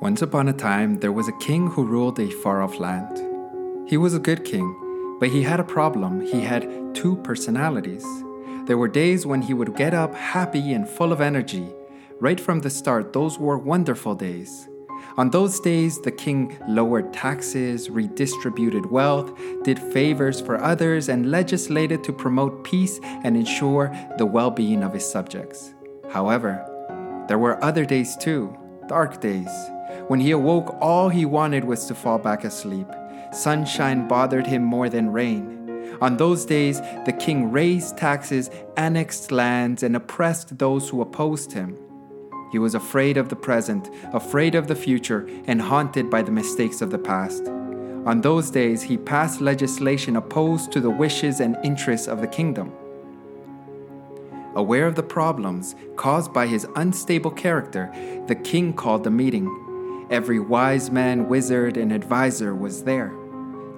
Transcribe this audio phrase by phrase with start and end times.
[0.00, 3.18] Once upon a time, there was a king who ruled a far off land.
[3.86, 4.74] He was a good king,
[5.20, 6.22] but he had a problem.
[6.22, 8.06] He had two personalities.
[8.64, 11.68] There were days when he would get up happy and full of energy.
[12.18, 14.70] Right from the start, those were wonderful days.
[15.18, 19.30] On those days, the king lowered taxes, redistributed wealth,
[19.64, 24.94] did favors for others, and legislated to promote peace and ensure the well being of
[24.94, 25.74] his subjects.
[26.10, 26.64] However,
[27.28, 28.56] there were other days too,
[28.90, 29.70] dark days
[30.08, 32.88] when he awoke, all he wanted was to fall back asleep.
[33.32, 35.96] Sunshine bothered him more than rain.
[36.00, 41.78] On those days, the king raised taxes, annexed lands, and oppressed those who opposed him.
[42.50, 46.82] He was afraid of the present, afraid of the future, and haunted by the mistakes
[46.82, 47.46] of the past.
[48.06, 52.72] On those days, he passed legislation opposed to the wishes and interests of the kingdom.
[54.54, 57.90] Aware of the problems caused by his unstable character,
[58.26, 60.06] the king called a meeting.
[60.10, 63.12] Every wise man, wizard, and adviser was there.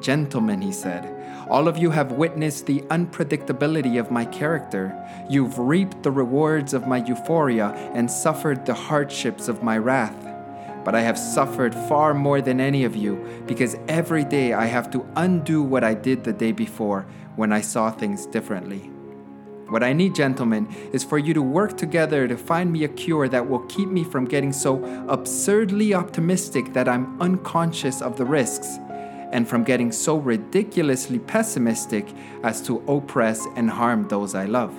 [0.00, 4.96] Gentlemen, he said, all of you have witnessed the unpredictability of my character.
[5.28, 10.16] You've reaped the rewards of my euphoria and suffered the hardships of my wrath.
[10.84, 14.90] But I have suffered far more than any of you because every day I have
[14.92, 18.91] to undo what I did the day before when I saw things differently.
[19.68, 23.28] What I need, gentlemen, is for you to work together to find me a cure
[23.28, 28.78] that will keep me from getting so absurdly optimistic that I'm unconscious of the risks,
[29.32, 32.06] and from getting so ridiculously pessimistic
[32.42, 34.74] as to oppress and harm those I love.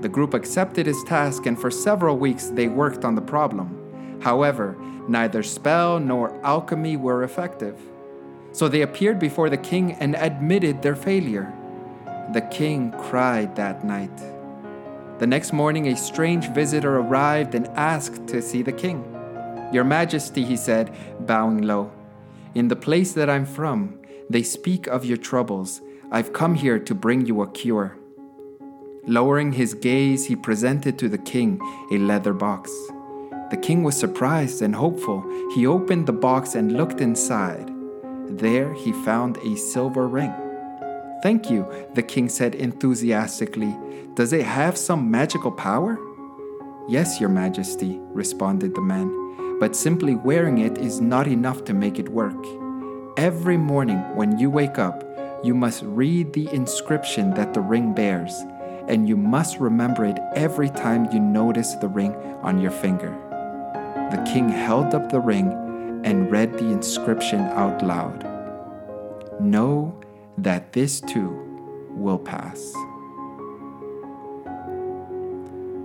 [0.00, 4.20] The group accepted his task, and for several weeks they worked on the problem.
[4.20, 4.76] However,
[5.08, 7.80] neither spell nor alchemy were effective.
[8.52, 11.52] So they appeared before the king and admitted their failure.
[12.32, 14.16] The king cried that night.
[15.18, 19.04] The next morning, a strange visitor arrived and asked to see the king.
[19.72, 21.92] Your Majesty, he said, bowing low,
[22.54, 23.98] in the place that I'm from,
[24.28, 25.80] they speak of your troubles.
[26.10, 27.96] I've come here to bring you a cure.
[29.06, 31.60] Lowering his gaze, he presented to the king
[31.90, 32.70] a leather box.
[33.50, 35.24] The king was surprised and hopeful.
[35.54, 37.70] He opened the box and looked inside.
[38.26, 40.32] There he found a silver ring.
[41.22, 43.76] Thank you, the king said enthusiastically.
[44.14, 45.96] Does it have some magical power?
[46.88, 52.00] Yes, your majesty, responded the man, but simply wearing it is not enough to make
[52.00, 52.44] it work.
[53.16, 55.04] Every morning when you wake up,
[55.44, 58.34] you must read the inscription that the ring bears,
[58.88, 63.16] and you must remember it every time you notice the ring on your finger.
[64.10, 65.52] The king held up the ring
[66.04, 68.26] and read the inscription out loud.
[69.40, 70.00] Know
[70.38, 71.30] that this too
[71.90, 72.74] will pass.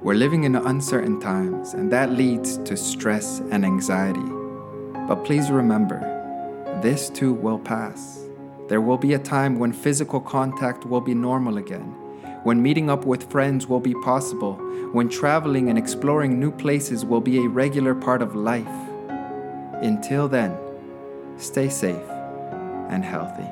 [0.00, 4.20] We're living in uncertain times, and that leads to stress and anxiety.
[5.08, 6.00] But please remember,
[6.82, 8.24] this too will pass.
[8.68, 11.94] There will be a time when physical contact will be normal again,
[12.44, 14.54] when meeting up with friends will be possible,
[14.92, 18.66] when traveling and exploring new places will be a regular part of life.
[19.82, 20.56] Until then,
[21.36, 22.08] stay safe
[22.88, 23.48] and healthy.